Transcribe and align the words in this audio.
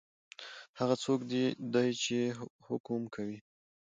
هغه 0.79 0.95
څوک 1.03 1.19
دی 1.73 1.85
چی 2.01 2.19
حکم 2.67 3.01
کوي؟ 3.15 3.37